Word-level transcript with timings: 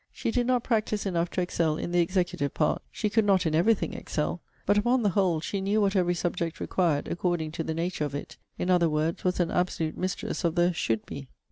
She 0.11 0.31
did 0.31 0.47
not 0.47 0.63
practise 0.63 1.05
enough 1.05 1.29
to 1.29 1.41
excel 1.41 1.77
in 1.77 1.91
the 1.91 1.99
executive 1.99 2.55
part. 2.55 2.81
She 2.91 3.07
could 3.07 3.23
not 3.23 3.45
in 3.45 3.53
every 3.53 3.75
thing 3.75 3.93
excel. 3.93 4.41
But, 4.65 4.79
upon 4.79 5.03
the 5.03 5.09
whole, 5.09 5.39
she 5.41 5.61
knew 5.61 5.79
what 5.79 5.95
every 5.95 6.15
subject 6.15 6.59
required 6.59 7.07
according 7.07 7.51
to 7.51 7.63
the 7.63 7.75
nature 7.75 8.05
of 8.05 8.15
it; 8.15 8.37
in 8.57 8.71
other 8.71 8.89
words, 8.89 9.23
was 9.23 9.39
an 9.39 9.51
absolute 9.51 9.95
mistress 9.99 10.43
of 10.43 10.55
the 10.55 10.73
should 10.73 11.05
be. 11.05 11.27